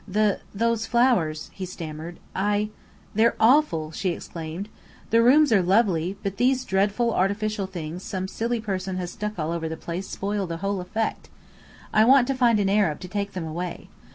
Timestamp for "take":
13.07-13.33